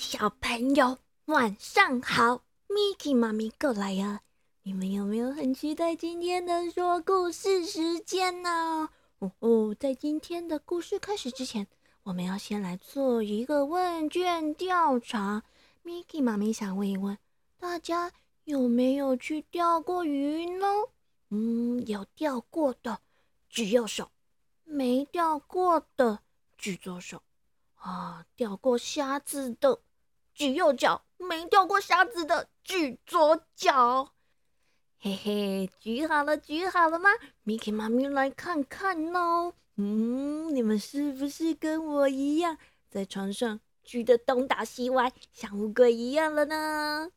[0.00, 0.96] 小朋友，
[1.26, 4.22] 晚上好！Miki 妈咪过来呀！
[4.62, 8.88] 你们有没有很期待今天的说故事时间呢？
[9.18, 11.66] 哦哦，在今天的故事开始之前，
[12.02, 15.42] 我们要先来做一个问卷调查。
[15.84, 17.18] Miki 妈咪想问一问
[17.58, 18.10] 大家，
[18.44, 20.66] 有没有去钓过鱼呢？
[21.28, 23.00] 嗯，有钓过的
[23.50, 24.10] 举右手，
[24.64, 26.20] 没钓过的
[26.56, 27.20] 举左手。
[27.74, 29.80] 啊，钓过虾子的
[30.34, 34.12] 举右脚，没掉过沙子的举左脚。
[34.98, 37.10] 嘿嘿，举好了，举好了吗
[37.44, 39.54] ？Miki 妈咪来看看哦。
[39.76, 47.10] 嗯，你们是不是跟我一样，在床上举得东倒西歪，像乌龟一样了呢？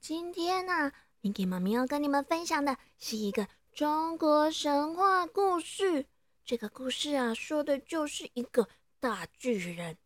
[0.00, 6.06] 今天呢，Miki 妈咪要跟你们分享的是一个中国神话故事。
[6.44, 8.68] 这个故事啊，说的就是一个。
[9.02, 9.96] 大巨人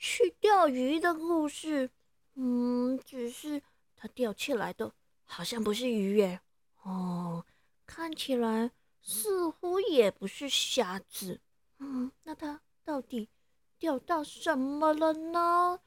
[0.00, 1.90] 去钓鱼的故事，
[2.34, 3.62] 嗯，只是
[3.94, 4.90] 他钓起来的
[5.24, 6.40] 好像不是鱼耶，
[6.82, 7.44] 哦，
[7.86, 8.70] 看起来
[9.02, 11.42] 似乎也不是虾子，
[11.80, 13.28] 嗯，那他到底
[13.78, 15.80] 钓到什么了呢？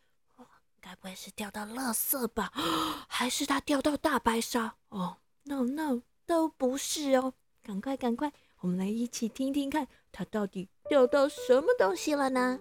[0.80, 2.52] 该不会是钓到垃圾吧？
[3.10, 4.76] 还是他钓到大白鲨？
[4.90, 10.70] 哦，no no，都不是哦，赶快赶快，我们来一起听听看，他到底。
[10.90, 12.60] 钓到什么东西了呢？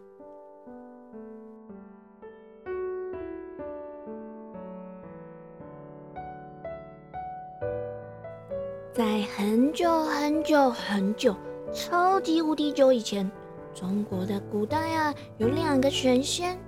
[8.95, 11.35] 在很久很久很久、
[11.73, 13.31] 超级无敌久以前，
[13.75, 16.59] 中国的古代啊，有两个神仙，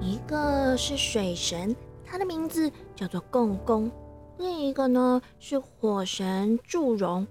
[0.00, 1.74] 一个是水神，
[2.06, 3.90] 他的名字叫做共工；
[4.38, 7.26] 另一个呢是火神祝融。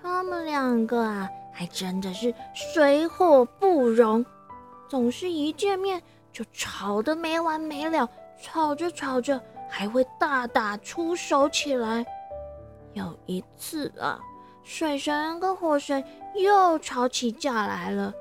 [0.00, 1.28] 他们两个啊。
[1.54, 4.24] 还真的是水火不容，
[4.88, 6.02] 总是一见面
[6.32, 8.08] 就吵得没完没了，
[8.40, 9.38] 吵着吵着
[9.68, 12.06] 还会大打出手起来。
[12.94, 14.20] 有一次啊，
[14.62, 16.04] 水神跟火神
[16.34, 18.12] 又吵起架来了，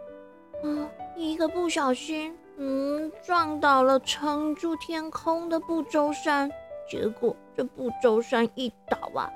[0.64, 6.52] 嗯，一个不小心，嗯，撞倒了撑住天空的不周山，
[6.90, 9.30] 结果这不周山一倒啊，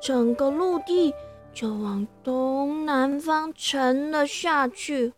[0.00, 1.14] 整个陆地。
[1.54, 5.12] 就往东南方沉了下去，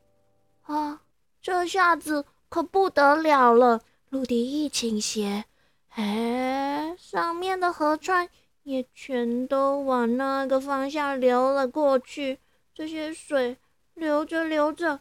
[0.62, 1.00] 啊，
[1.40, 3.80] 这下子可不得了了！
[4.08, 5.44] 陆地一倾斜，
[5.90, 8.28] 哎，上面的河川
[8.64, 12.38] 也全都往那个方向流了过去。
[12.74, 13.56] 这些水
[13.94, 15.00] 流着流着，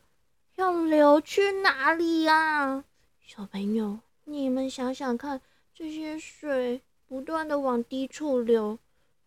[0.56, 2.84] 要流去哪里呀？
[3.26, 5.42] 小朋友，你们想想看，
[5.74, 8.78] 这些水不断的往低处流。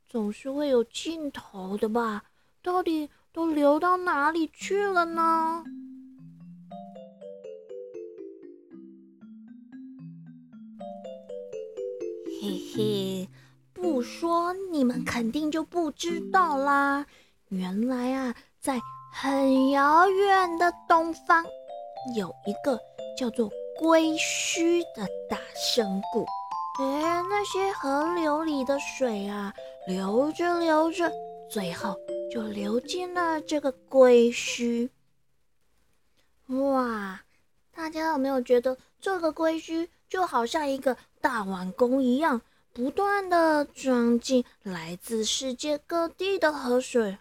[0.09, 2.25] 总是会有尽头的吧？
[2.63, 5.65] 到底都流到哪里去了呢？
[12.41, 13.29] 嘿嘿，
[13.77, 17.07] 不说你们肯定就不知道啦。
[17.49, 18.81] 原来啊，在
[19.13, 21.45] 很遥远的东方，
[22.17, 22.81] 有一个
[23.19, 26.25] 叫做龟墟的大深谷。
[26.79, 29.53] 哎，那些河流里的水啊。
[29.87, 31.13] 流着流着，
[31.49, 31.97] 最后
[32.33, 34.91] 就流进了这个龟墟。
[36.49, 37.21] 哇，
[37.73, 42.43] 大家有没有觉得这个龟墟就好像一个大碗工一样，
[42.77, 47.17] 不断的装进来自世界各地的河水？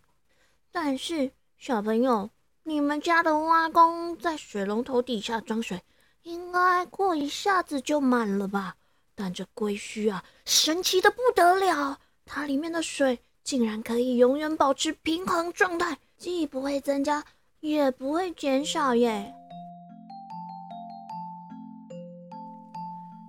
[0.69, 2.29] 但是小朋友，
[2.63, 5.81] 你们家的挖工在水龙头底下装水，
[6.23, 8.75] 应该过一下子就满了吧？
[9.15, 11.99] 但这龟墟啊，神奇的不得了。
[12.25, 17.23] 它里面的水竟然可以永远保持平衡状态，既不会增加，
[17.61, 19.33] 也不会减少耶。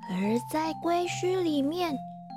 [0.08, 1.94] 而在龟墟里面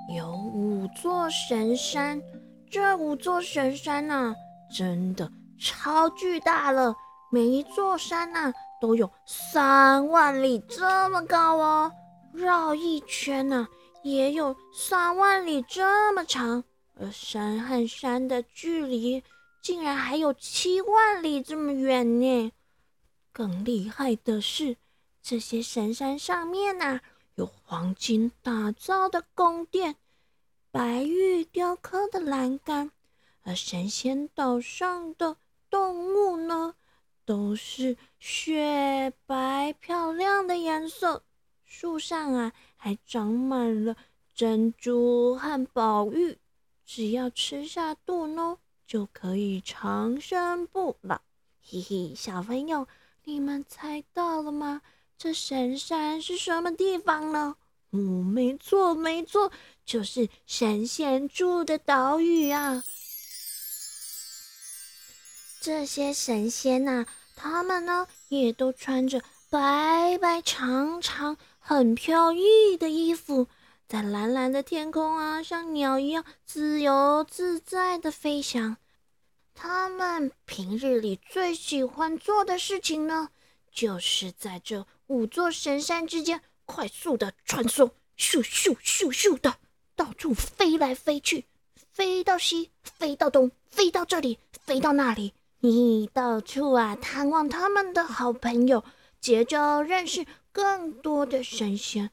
[0.10, 2.20] 有五座神山，
[2.68, 4.34] 这五座神山呐，
[4.76, 6.96] 真的超巨大了，
[7.32, 8.52] 每一座山呐
[8.82, 11.92] 都有三万里这么高哦，
[12.34, 13.68] 绕一圈呐。
[14.02, 16.64] 也有三万里这么长，
[16.96, 19.22] 而山和山的距离
[19.62, 22.52] 竟然还有七万里这么远呢！
[23.34, 24.78] 更厉害的是，
[25.22, 27.02] 这些神山上面呐，
[27.40, 29.96] 有黄金打造的宫殿，
[30.72, 32.92] 白玉雕刻的栏杆，
[33.44, 35.38] 而神仙岛上的
[35.70, 36.76] 动物呢，
[37.24, 41.24] 都是雪白漂亮的颜色。
[41.64, 43.96] 树上啊，还长满了
[44.36, 46.38] 珍珠和宝玉，
[46.86, 51.22] 只要吃下肚呢，就可以长生不老。
[51.64, 52.86] 嘿嘿，小朋友，
[53.24, 54.82] 你们猜到了吗？
[55.22, 57.58] 这神山是什么地方呢？
[57.90, 59.52] 哦，没错，没错，
[59.86, 62.82] 就是神仙住的岛屿啊。
[65.60, 67.06] 这些神仙呐，
[67.36, 73.48] 他们呢也都穿着白白长长、很飘逸的衣服，
[73.90, 78.78] 在蓝蓝的天空啊，像鸟一样自由自在的飞翔。
[79.54, 83.28] 他们平日里最喜欢做的事情呢，
[83.70, 89.56] 就是在这五座神山之间快速的穿梭，咻咻咻咻的
[89.96, 91.46] 到处飞来飞去，
[91.92, 95.34] 飞到西，飞到东，飞到这里，飞到那里。
[95.62, 98.84] 你到处啊探望他们的好朋友，
[99.20, 102.12] 结交认识更多的神仙。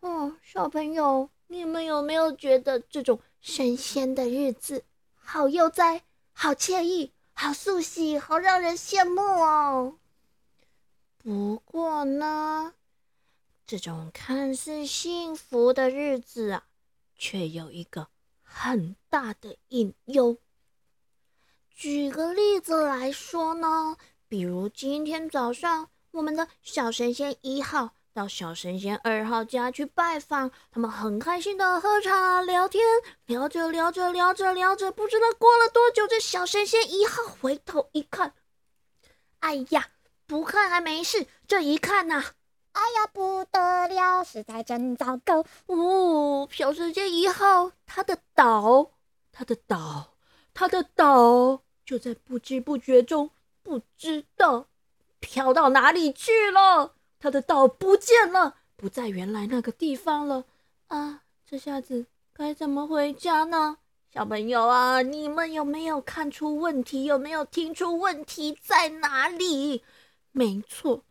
[0.00, 4.82] 哦，小朋友，你们有没有觉得这种神仙的日子
[5.14, 6.02] 好悠哉、
[6.32, 9.94] 好惬意、好素喜、好让人羡慕哦？
[11.24, 12.74] 不过呢，
[13.64, 16.64] 这种看似幸福的日子啊，
[17.14, 18.08] 却有一个
[18.42, 20.36] 很大的隐忧。
[21.70, 23.96] 举个例子来说呢，
[24.26, 32.82] 比如今天早上，我们的小神仙一号到小神仙二号家去拜访，他们很开心的喝茶聊天，
[33.26, 38.34] 聊着聊着聊着聊着，不知道过了多久，这小神仙一号回头一看，
[39.38, 39.88] 哎呀，
[40.32, 42.24] 不看还没事，这一看呐，
[42.72, 45.44] 哎呀不得了，实在真糟糕！
[45.66, 48.92] 哦，小神仙一号他的岛，
[49.30, 50.14] 他的岛，
[50.54, 51.60] 他的岛。
[51.84, 53.28] 就在不知不觉中，
[53.62, 54.68] 不知道
[55.20, 56.94] 飘到哪里去了。
[57.20, 60.44] 他的岛不见了，不在原来那个地方了。
[60.86, 63.76] 啊，这下子该怎么回家呢？
[64.10, 67.04] 小朋友啊，你们有没有看出问题？
[67.04, 69.84] 有没有听出问题在哪里？
[70.32, 71.04] 没错，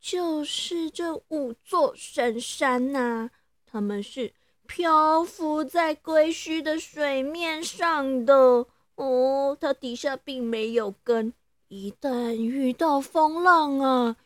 [0.00, 3.30] 就是这五座神山呐，
[3.66, 4.32] 他们是
[4.66, 8.66] 漂浮在归墟的水面上的。
[8.96, 11.32] 哦，它底下并没有根，
[11.68, 14.16] 一旦遇到风浪啊，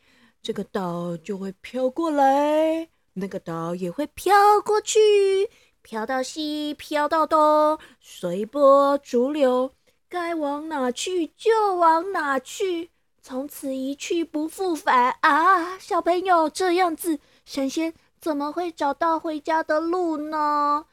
[0.42, 4.34] 这个岛就会飘过来，那个岛也会飘
[4.64, 5.50] 过去，
[5.82, 9.72] 飘到西，飘到东，随波逐流，
[10.08, 12.91] 该往哪去就往哪去，
[13.24, 15.78] 从此一去不复返啊！
[15.78, 20.86] 小朋友，这样子，神仙怎么会找到回家的路呢？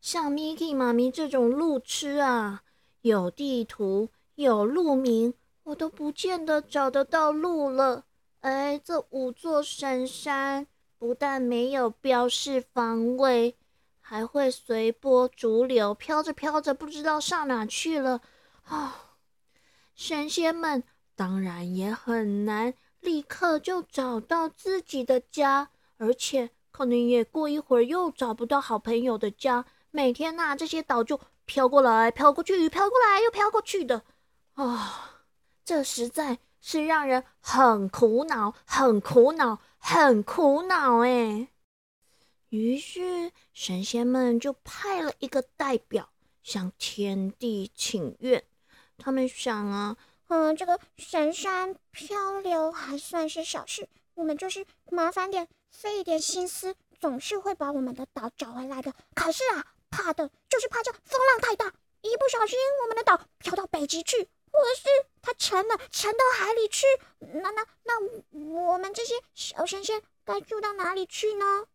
[0.00, 2.62] 像 Miki 妈咪这种路痴啊！
[3.00, 5.34] 有地图，有路名，
[5.64, 8.04] 我都不见得找得到路了。
[8.42, 13.56] 哎，这五座神山不但没有标示方位，
[14.00, 18.20] 还会随波逐流，飘着飘着，不知道上哪去了。
[18.62, 19.16] 啊，
[19.96, 29.64] 神仙们当然也很难立刻就找到自己的家，而且可能也过一会儿又找不到好朋友的家。
[29.90, 31.20] 每天呐，这些岛就。
[31.44, 34.04] 飘过来，飘过去，飘过来又飘过去的，
[34.54, 35.24] 啊，
[35.64, 41.48] 这实在是让人很苦恼，很苦恼，很苦恼哎。
[42.50, 46.10] 于是神仙们就派了一个代表
[46.44, 48.44] 向天地请愿。
[48.96, 49.96] 他们想啊，
[50.32, 58.94] 嗯，这个神山漂流还算是小事，我们就是麻烦点，费一点心思，总是会把我们的岛找回来的。
[59.14, 59.66] 可是啊。
[59.94, 61.66] 怕的就是怕这风浪太大，
[62.00, 64.88] 一不小心我们的岛飘到北极去，或是
[65.20, 66.86] 它沉了，沉到海里去，
[67.18, 68.00] 那那那
[68.54, 71.66] 我们这些小神仙该住到哪里去呢？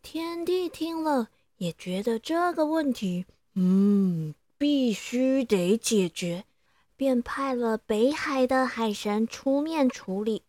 [0.00, 1.28] 天帝听了
[1.58, 6.45] 也觉得这个问题，嗯，必须得解决，
[6.96, 10.42] 便派了北海的海神出面处理。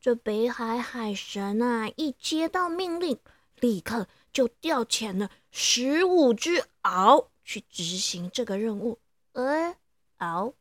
[0.00, 3.18] 这北海海神啊，一接到命令，
[3.56, 5.28] 立刻就调遣了。
[5.50, 8.98] 十五只鳌去执行这个任务。
[9.32, 9.76] 哎，
[10.18, 10.54] 鳌，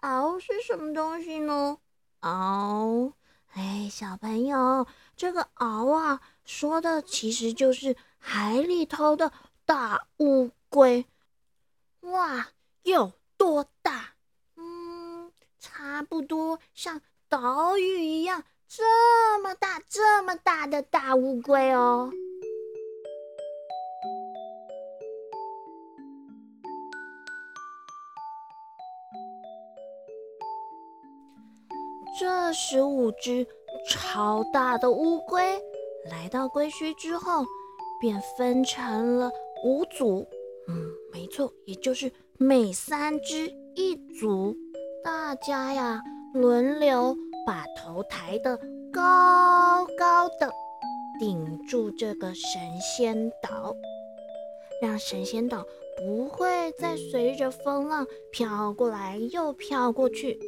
[0.00, 1.78] 鳌是什么东西呢？
[2.20, 3.12] 鳌，
[3.54, 4.86] 哎，小朋友，
[5.16, 9.32] 这个鳌啊，说的其实就是海里头的
[9.64, 11.06] 大乌龟。
[12.00, 12.48] 哇，
[12.82, 14.13] 有多大？
[15.64, 22.12] 差不多像岛屿一样，这么大，这么大的大乌龟哦。
[32.20, 33.46] 这十五只
[33.88, 35.58] 超大的乌龟
[36.10, 37.42] 来到龟墟之后，
[38.02, 39.30] 便分成了
[39.64, 40.26] 五组。
[40.68, 44.54] 嗯，没错，也就是每三只一组。
[45.04, 48.56] 大家呀，轮流把头抬得
[48.90, 50.50] 高高的，
[51.20, 53.76] 顶住这个神仙岛，
[54.80, 55.62] 让神仙岛
[55.98, 60.40] 不会再随着风浪飘过来又飘过去。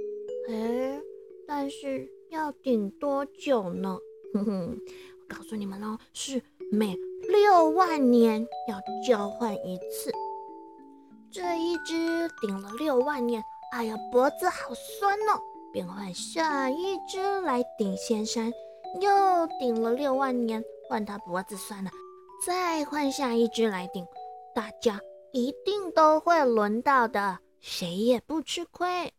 [0.48, 1.02] 哎，
[1.46, 3.98] 但是要顶多久呢？
[4.32, 4.78] 哼哼，
[5.20, 6.40] 我告诉你们哦，是
[6.72, 6.98] 每
[7.28, 10.10] 六万年要交换一次。
[11.30, 13.42] 这一只顶了六万年，
[13.72, 15.40] 哎呀，脖子好酸哦。
[15.72, 18.50] 便换下一只来顶仙山，
[19.00, 21.90] 又顶了六万年，换他脖子酸了，
[22.46, 24.06] 再换下一只来顶，
[24.54, 24.98] 大家
[25.32, 29.12] 一定都会轮到的，谁也不吃亏。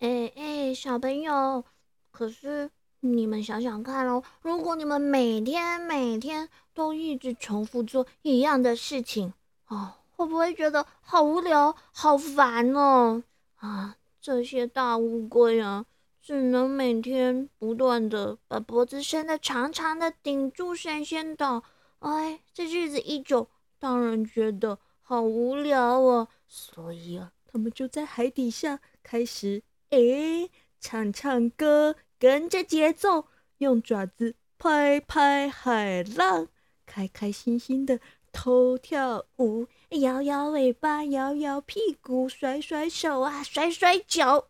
[0.00, 1.62] 哎哎，小朋友，
[2.10, 9.34] 可是你们想想看哦，如果你们每天每天都一直重复做一样的事情，
[9.68, 13.22] 哦，会不会觉得好无聊、好烦哦？
[13.56, 13.96] 啊！
[14.20, 15.86] 这些大乌龟啊，
[16.20, 21.62] 只能每天不断的把脖子伸得长长的，顶住神仙岛。
[22.00, 23.48] 哎，这日子一久，
[23.78, 26.28] 当然觉得好无聊啊。
[26.46, 33.24] 所以啊，他们就在海底下开始，哎，唱唱歌，跟着节奏，
[33.56, 36.48] 用爪子拍拍海浪，
[36.84, 38.00] 开开心心的
[38.30, 39.66] 偷跳舞。
[39.98, 44.46] 摇摇尾巴，摇摇屁股，甩甩手啊，甩甩脚。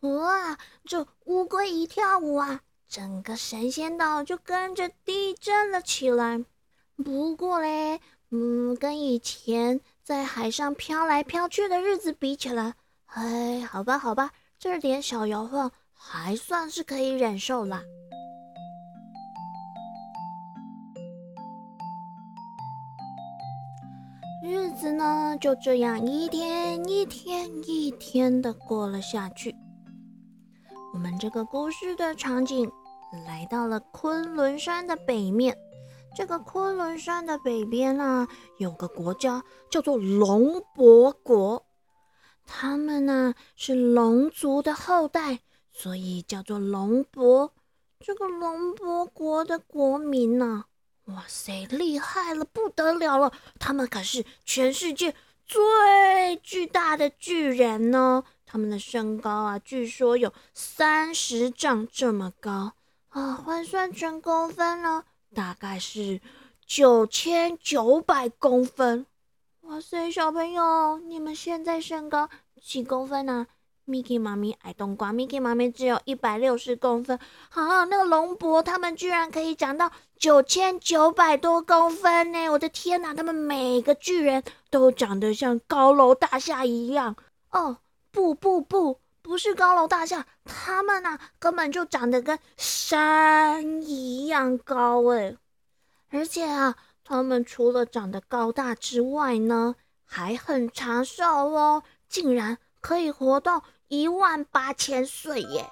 [0.00, 0.56] 哇！
[0.84, 6.44] 这乌龟一跳舞啊，整个神仙岛就跟着地震了起来。
[6.96, 8.00] 不过嘞，
[8.30, 12.74] 嗯，跟以前在海上飘来飘去的日子比起来，
[13.06, 17.82] 哎，好吧，好吧，这点小摇晃还算是可以忍受啦。
[24.42, 29.54] 日子呢，就这样一天一天一天的过了下去。
[30.94, 32.70] 我们这个故事的场景
[33.26, 35.54] 来到了昆仑山的北面。
[36.16, 38.26] 这个昆仑山的北边呢，
[38.58, 41.62] 有个国家叫做龙伯国，
[42.46, 47.52] 他们呢是龙族的后代，所以叫做龙伯。
[48.00, 50.64] 这个龙伯国的国民呢。
[51.14, 53.32] 哇塞，厉害了，不得了了！
[53.58, 55.14] 他们可是全世界
[55.46, 58.24] 最巨大的巨人呢。
[58.46, 62.72] 他们的身高啊，据说有三十丈这么高
[63.10, 66.20] 啊，换算成公分呢，大概是
[66.66, 69.06] 九千九百公分。
[69.60, 72.28] 哇塞，小朋友，你们现在身高
[72.60, 73.46] 几公分呢
[73.90, 77.18] ？Miki 妈咪矮冬瓜，Miki 妈咪只有一百六十公分。
[77.50, 82.48] 啊，那个龙博他们居然可以长到九千九百多公分呢！
[82.50, 87.16] 我的天哪，他们每个巨人都长得像高楼大厦一样。
[87.50, 87.78] 哦，
[88.12, 95.36] 不不不，不是高楼大厦，他们呐根本就长得跟山一样高哎！
[96.10, 103.64] 而且啊，他们除了长得高大之外呢，还很长寿哦，竟然可以活到。
[103.92, 105.68] 一万八千岁耶！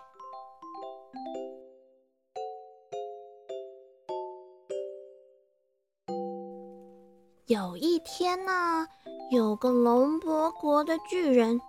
[7.46, 8.84] 有一天呢，
[9.30, 11.60] 有个龙伯国的巨人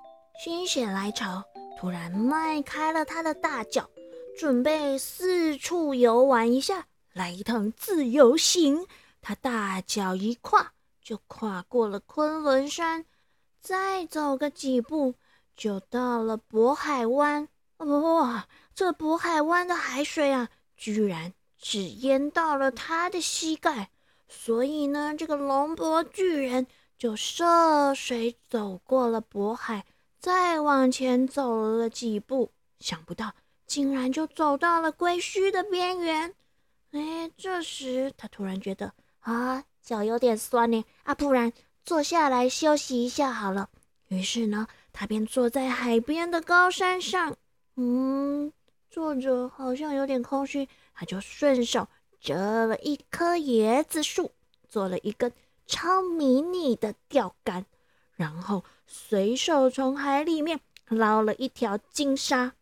[0.43, 1.43] 心血来潮，
[1.77, 3.87] 突然迈开了他的大脚，
[4.35, 8.87] 准备四处游玩一下，来一趟自由行。
[9.21, 13.05] 他大脚一跨，就跨过了昆仑山，
[13.61, 15.13] 再走个几步。
[15.59, 17.49] 就到了渤海湾，
[17.79, 18.47] 哇！
[18.73, 20.47] 这渤海湾的海水啊，
[20.77, 23.89] 居然只淹到了他的膝盖，
[24.29, 26.65] 所以呢，这个龙伯巨人
[26.97, 29.85] 就涉水走过了渤海，
[30.17, 33.33] 再往前走了几步，想不到
[33.67, 36.33] 竟然就走到了龟墟的边缘。
[36.91, 41.51] 哎，这时他突然觉得啊，脚有点酸呢，啊，不然
[41.83, 43.69] 坐下来休息一下好了。
[44.07, 44.65] 于是呢。
[44.91, 47.37] 他便坐在海边的高山上，
[47.75, 48.51] 嗯，
[48.89, 51.87] 坐着好像有点空虚，他就顺手
[52.19, 54.31] 折了一棵椰子树，
[54.67, 55.31] 做了一根
[55.65, 57.65] 超迷你的钓竿，
[58.15, 62.53] 然后随手从海里面捞了一条金沙，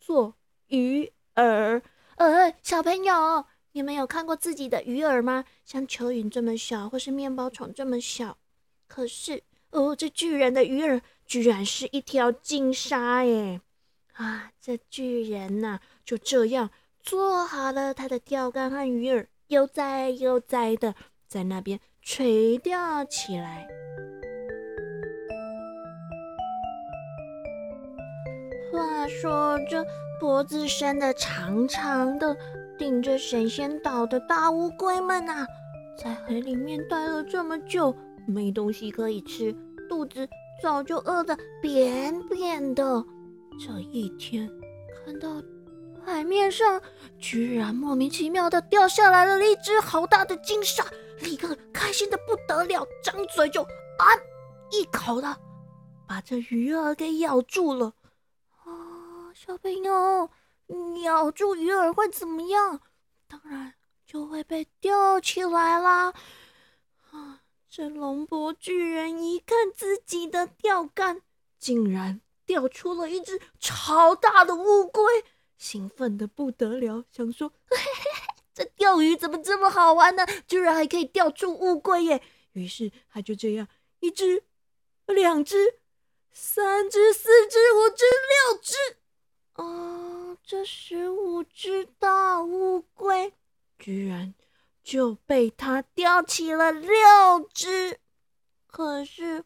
[0.00, 0.34] 做
[0.66, 1.80] 鱼饵。
[2.16, 5.44] 呃，小朋友，你们有看过自己的鱼饵吗？
[5.64, 8.36] 像蚯蚓这么小，或是面包虫这么小？
[8.88, 11.00] 可是，哦，这巨人的鱼饵。
[11.28, 13.60] 居然是一条金鲨耶！
[14.14, 16.70] 啊，这巨人呐，就这样
[17.02, 20.94] 做好了他的钓竿和鱼饵，悠哉悠哉的
[21.26, 23.68] 在那边垂钓起来。
[28.72, 29.84] 话说这，
[30.18, 32.34] 脖子伸得长长的，
[32.78, 35.46] 顶着神仙岛的大乌龟们啊，
[36.02, 37.94] 在海里面待了这么久，
[38.26, 39.54] 没东西可以吃，
[39.90, 40.26] 肚子
[40.62, 43.04] 早就饿得扁扁的。
[43.58, 44.48] 这一天，
[45.04, 45.42] 看到
[46.04, 46.80] 海面上
[47.18, 50.84] 居然莫名其妙的掉下来了一只好大的金鲨，
[51.20, 54.04] 立刻开心的不得了，张嘴就啊
[54.70, 55.36] 一口的
[56.06, 57.92] 把这鱼儿给咬住了。
[58.64, 60.30] 啊，小朋友，
[61.02, 62.80] 咬住鱼儿会怎么样？
[63.26, 63.74] 当然
[64.06, 66.12] 就会被吊起来啦。
[67.78, 71.22] 这龙伯巨人一看自己的钓竿，
[71.60, 72.20] 竟然。
[72.44, 75.04] 钓出了一只超大的乌龟，
[75.56, 77.84] 兴奋的不得了，想说：“嘿嘿
[78.26, 80.26] 嘿，这钓鱼怎么这么好玩呢？
[80.48, 82.20] 居然还可以钓出乌龟耶！”
[82.54, 83.68] 于是他就这样，
[84.00, 84.42] 一只、
[85.06, 85.78] 两只、
[86.32, 88.74] 三只、四只、五只、六只，
[89.52, 93.34] 啊，这十五只大乌龟
[93.78, 94.34] 居然
[94.88, 96.90] 就被他钓起了六
[97.52, 97.98] 只。
[98.66, 99.44] 可是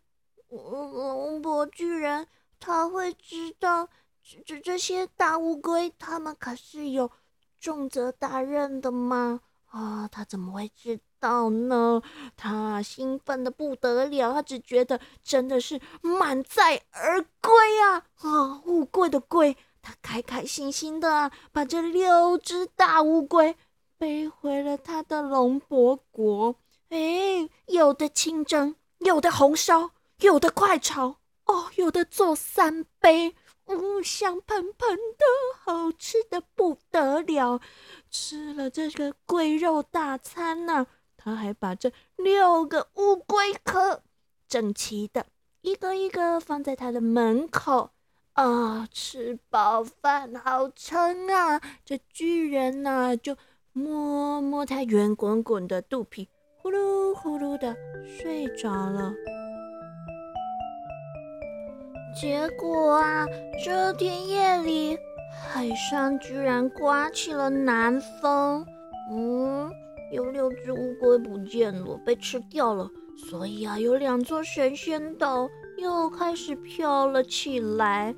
[0.48, 2.28] 龙伯巨人。
[2.64, 3.88] 他会知道
[4.22, 7.10] 这这这些大乌龟，他们可是有
[7.58, 9.40] 重责大任的吗？
[9.66, 12.00] 啊，他怎么会知道呢？
[12.36, 18.06] 他兴奋的不得了，他只觉得真的是满载而归啊！
[18.20, 23.56] 啊，乌龟的龟，他开开心心的把这六只大乌龟
[24.02, 26.56] 背回了他的龙伯国。
[26.88, 31.18] 哎，有的清蒸，有的红烧，有的快炒。
[31.44, 35.24] 哦，有的做三杯，嗯，香喷喷的，
[35.62, 37.60] 好吃的不得了。
[38.10, 44.02] 吃了这个龟肉大餐呢，他还把这六个乌龟壳
[44.48, 45.26] 整齐的
[45.60, 47.90] 一个一个放在他的门口。
[48.32, 51.60] 啊，吃饱饭好撑啊！
[51.84, 53.36] 这巨人呢，就
[53.74, 57.74] 摸摸它圆滚滚的肚皮，呼噜呼噜的
[58.06, 59.14] 睡着了。
[62.14, 63.26] 结果啊，
[63.64, 64.98] 这天夜里，
[65.32, 68.62] 海上居然刮起了南风。
[69.10, 69.70] 嗯，
[70.12, 72.90] 有六只乌龟不见了，被吃掉了。
[73.16, 78.14] 所以啊，有两座神仙岛又开始飘了起来。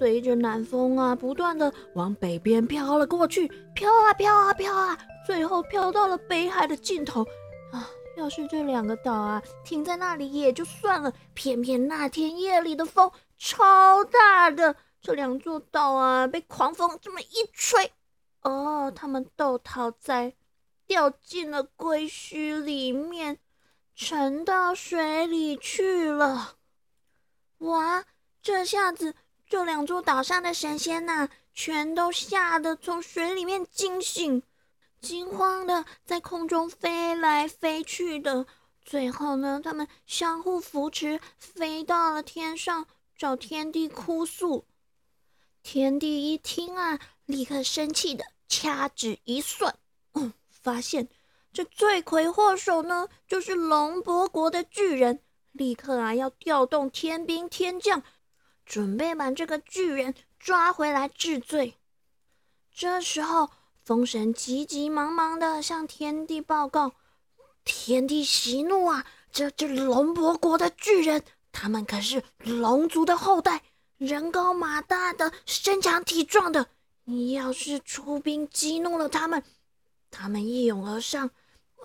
[0.00, 7.22] 随着南风啊，不断的往北边飘了过去，飘啊飘啊飘啊，最后飘到了北海的尽头。
[7.70, 7.86] 啊，
[8.16, 13.12] 要是这两个岛啊停在那里也就算了，偏偏那天夜里的风。
[13.36, 17.92] 超大的这两座岛啊，被狂风这么一吹，
[18.40, 20.32] 哦，他们都逃在
[20.86, 23.38] 掉进了龟墟里面，
[23.94, 26.56] 沉到水里去了。
[27.58, 28.06] 哇，
[28.40, 29.14] 这下子
[29.50, 34.44] 这两座岛上的神仙呐，全都吓得从水里面惊醒，
[35.00, 38.46] 惊慌的在空中飞来飞去的。
[38.84, 42.86] 最后呢，他们相互扶持，飞到了天上。
[43.18, 44.64] 找天帝哭诉，
[45.62, 49.76] 天帝一听啊，立刻生气的掐指一算，
[50.14, 51.06] 嗯，发现
[51.52, 55.20] 这罪魁祸首呢，就是龙伯国的巨人，
[55.52, 58.02] 立刻啊要调动天兵天将，
[58.70, 61.74] 准备把这个巨人抓回来治罪。
[62.72, 63.50] 这时候，
[63.82, 66.92] 风神急急忙忙的向天帝报告，
[67.64, 71.24] 天帝息怒啊，这这龙伯国的巨人。
[71.50, 73.64] 他们可是龙族的后代，
[73.98, 76.68] 人高马大的，身强体壮的。
[77.02, 79.42] 你要是出兵激怒了他们，
[80.12, 81.28] 他们一涌而上，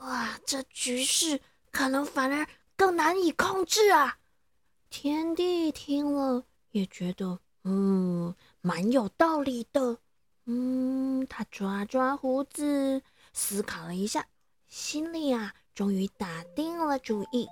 [0.02, 2.46] 哇，这局势可能反而
[2.78, 4.20] 更难以控制啊！
[4.92, 6.44] 天帝听了
[6.76, 9.98] 也觉得，嗯，蛮有道理的。
[10.46, 14.28] 嗯，他抓抓胡子，思考了一下，
[14.68, 17.48] 心里啊，终于打定了主意。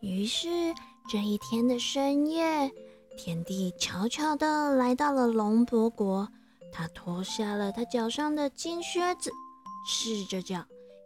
[0.00, 0.48] 于是
[1.10, 2.72] 这一天的深夜，
[3.18, 6.26] 天帝悄悄地来到了龙伯国。
[6.72, 9.30] 他脱下了他脚上的金靴子，
[9.86, 10.64] 赤着脚，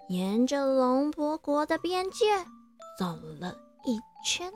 [0.09, 2.25] 沿着龙伯国的边界
[2.97, 4.53] 走了一圈。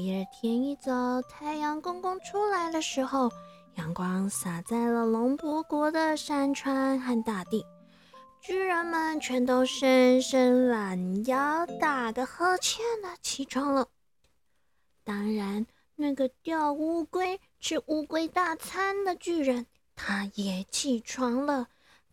[0.00, 3.28] 第二天一早，太阳公公出来的时候，
[3.74, 7.66] 阳光洒在了龙伯国的山川和大地。
[8.40, 13.88] 巨人们全都伸伸懒腰，打个呵欠的起床了。
[15.02, 21.66] 当然，那个钓乌龟、吃乌龟大餐的巨人，他也起床了。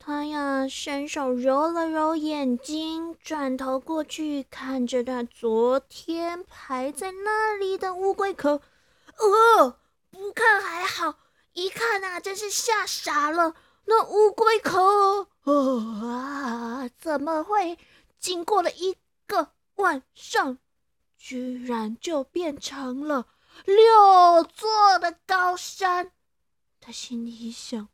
[0.08, 8.62] 他呀，伸手揉了揉眼睛，转头过去看着他昨天排在那里的乌龟壳。
[9.18, 9.80] 呃，
[10.12, 11.16] 不看还好，
[11.54, 13.56] 一看啊，真是吓傻了。
[13.86, 17.80] 那乌龟壳，啊，怎么会
[18.20, 20.60] 经过了一个晚上，
[21.18, 23.26] 居然就变成了
[23.64, 26.12] 六座的高山？
[26.80, 27.88] 他心里想：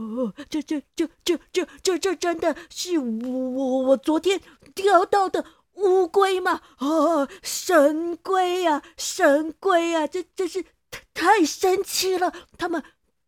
[0.00, 4.40] 哦，这这这这这这这真的是我我我昨天
[4.74, 6.62] 钓到的乌龟吗？
[6.78, 10.06] 啊，神龟呀，神龟呀！
[10.06, 12.32] 这真是太太神奇了！
[12.58, 12.82] 他们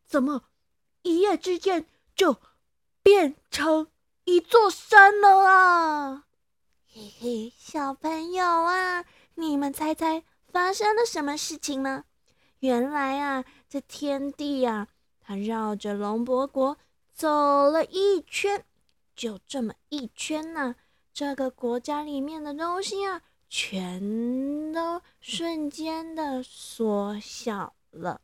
[0.07, 0.45] 怎么
[1.03, 1.87] 一夜之间？
[2.15, 2.37] 就
[3.03, 3.89] 变成
[4.25, 6.25] 一座山了啊！
[6.87, 9.05] 嘿嘿，小朋友啊，
[9.37, 12.05] 你们猜猜发生了什么事情呢？
[12.59, 14.89] 原来啊，这天地呀，
[15.33, 16.77] 他绕着龙伯国
[17.15, 17.27] 走
[17.71, 18.67] 了一圈，
[19.17, 20.77] 就这么一圈呢，
[21.15, 28.21] 这个国家里面的东西啊，全都瞬间的缩小了，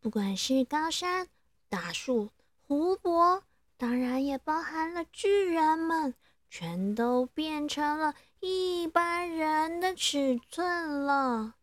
[0.00, 1.26] 不管是高山、
[1.68, 2.30] 大树。
[2.68, 3.42] 湖泊
[3.76, 6.14] 当然也包含了巨人们，
[6.48, 11.54] 全都变成了一般人的尺寸了。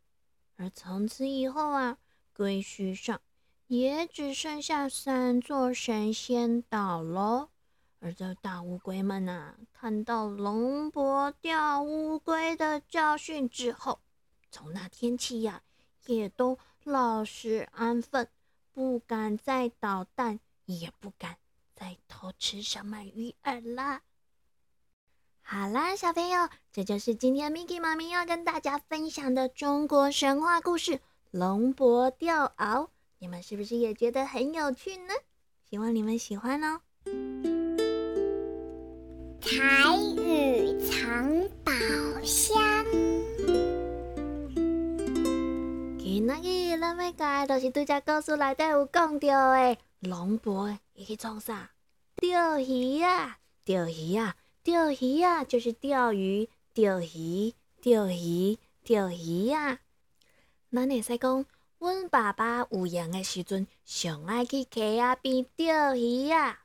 [0.57, 1.97] 而从此以后啊，
[2.35, 3.21] 龟墟上
[3.69, 7.49] 也只剩下三座神仙岛喽。
[7.99, 13.99] 而这大乌龟们呐，看到龙伯钓乌龟的教训之后，
[14.49, 15.61] 从那天起呀，
[16.07, 18.27] 也都老实安分，
[18.73, 20.39] 不敢再捣蛋。
[20.65, 21.37] 也不敢
[21.75, 24.01] 再偷吃什么鱼饵啦。
[25.41, 30.91] 好啦，小朋友，这就是今天 Miki 妈咪要跟大家分享的中国神话故事
[31.31, 32.85] 《龙伯钓鳌》。
[33.21, 35.13] 你们是不是也觉得很有趣呢？
[35.69, 36.79] 希望你们喜欢哦。
[39.41, 41.29] 彩雨藏
[41.65, 41.73] 宝
[42.23, 42.85] 箱。
[45.99, 49.77] 今日咱要讲的就是对只故事内底有讲到的。
[49.99, 51.71] 龙伯伊去创啥？
[52.15, 59.79] 钓鱼啊，钓鱼啊，钓鱼啊，就是钓鱼，钓鱼，钓鱼，钓鱼啊。
[60.71, 61.45] 咱会使讲，
[61.79, 66.59] 阮爸爸有闲的时阵，上爱去溪仔边钓鱼啊。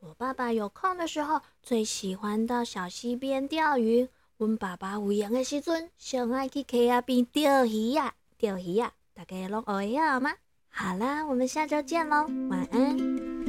[0.00, 4.08] 我爸爸有空的时候，最喜欢到小溪边钓鱼。
[4.38, 8.92] 阮爸爸有闲的时阵，上爱去溪仔边钓鱼啊，钓鱼啊。
[9.12, 10.32] 大家拢学会晓吗？
[10.70, 13.43] 好啦，我们下周见喽，晚安。